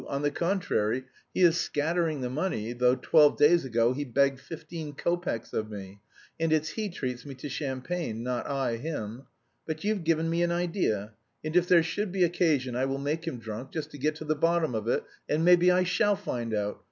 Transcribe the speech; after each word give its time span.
On 0.07 0.23
the 0.23 0.31
contrary, 0.31 1.03
he 1.31 1.41
is 1.41 1.57
scattering 1.59 2.21
the 2.21 2.29
money, 2.31 2.73
though 2.73 2.95
twelve 2.95 3.37
days 3.37 3.63
ago 3.63 3.93
he 3.93 4.03
begged 4.03 4.39
fifteen 4.39 4.93
kopecks 4.93 5.53
of 5.53 5.69
me, 5.69 6.01
and 6.39 6.51
it's 6.51 6.69
he 6.69 6.89
treats 6.89 7.23
me 7.23 7.35
to 7.35 7.47
champagne, 7.47 8.23
not 8.23 8.47
I 8.47 8.77
him. 8.77 9.27
But 9.67 9.83
you've 9.83 10.03
given 10.03 10.27
me 10.27 10.41
an 10.41 10.51
idea, 10.51 11.13
and 11.43 11.55
if 11.55 11.67
there 11.67 11.83
should 11.83 12.11
be 12.11 12.23
occasion 12.23 12.75
I 12.75 12.85
will 12.85 12.97
make 12.97 13.27
him 13.27 13.37
drunk, 13.37 13.73
just 13.73 13.91
to 13.91 13.99
get 13.99 14.15
to 14.15 14.25
the 14.25 14.33
bottom 14.33 14.73
of 14.73 14.87
it 14.87 15.03
and 15.29 15.45
maybe 15.45 15.69
I 15.69 15.83
shall 15.83 16.15
find 16.15 16.51
out... 16.55 16.79